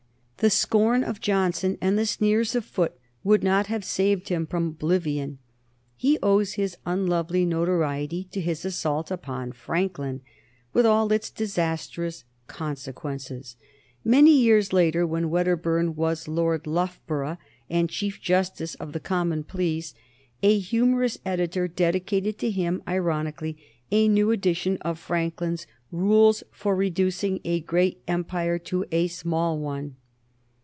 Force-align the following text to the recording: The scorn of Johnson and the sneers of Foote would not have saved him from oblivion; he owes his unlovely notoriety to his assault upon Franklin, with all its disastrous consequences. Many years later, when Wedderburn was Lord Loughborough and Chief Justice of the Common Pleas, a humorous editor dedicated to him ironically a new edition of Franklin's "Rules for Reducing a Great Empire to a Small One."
The 0.37 0.49
scorn 0.49 1.03
of 1.03 1.21
Johnson 1.21 1.77
and 1.81 1.99
the 1.99 2.05
sneers 2.07 2.55
of 2.55 2.65
Foote 2.65 2.97
would 3.23 3.43
not 3.43 3.67
have 3.67 3.85
saved 3.85 4.29
him 4.29 4.47
from 4.47 4.69
oblivion; 4.69 5.37
he 5.95 6.17
owes 6.23 6.53
his 6.53 6.77
unlovely 6.83 7.45
notoriety 7.45 8.23
to 8.31 8.41
his 8.41 8.65
assault 8.65 9.11
upon 9.11 9.51
Franklin, 9.51 10.21
with 10.73 10.83
all 10.83 11.11
its 11.11 11.29
disastrous 11.29 12.23
consequences. 12.47 13.55
Many 14.03 14.31
years 14.31 14.73
later, 14.73 15.05
when 15.05 15.29
Wedderburn 15.29 15.93
was 15.95 16.27
Lord 16.27 16.65
Loughborough 16.65 17.37
and 17.69 17.87
Chief 17.87 18.19
Justice 18.19 18.73
of 18.73 18.93
the 18.93 18.99
Common 18.99 19.43
Pleas, 19.43 19.93
a 20.41 20.57
humorous 20.57 21.19
editor 21.23 21.67
dedicated 21.67 22.39
to 22.39 22.49
him 22.49 22.81
ironically 22.87 23.57
a 23.91 24.07
new 24.07 24.31
edition 24.31 24.79
of 24.81 24.97
Franklin's 24.97 25.67
"Rules 25.91 26.41
for 26.51 26.75
Reducing 26.75 27.41
a 27.45 27.59
Great 27.59 28.01
Empire 28.07 28.57
to 28.57 28.85
a 28.91 29.05
Small 29.05 29.59
One." 29.59 29.97